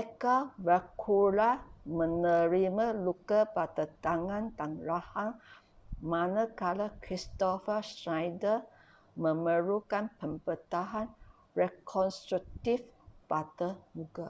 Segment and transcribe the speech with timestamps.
[0.00, 1.46] edgar veguilla
[2.00, 5.32] menerima luka pada tangan dan rahang
[6.12, 8.58] manakala kristoffer schneider
[9.24, 11.08] memerlukan pembedahan
[11.60, 12.78] rekonstruktif
[13.30, 13.68] pada
[13.98, 14.28] muka